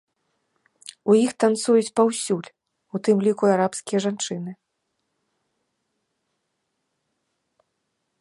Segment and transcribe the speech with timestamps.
[1.11, 2.47] У іх танцуюць паўсюль,
[2.97, 4.55] у тым ліку, і арабскія жанчыны.